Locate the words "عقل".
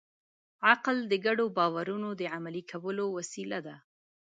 0.69-0.97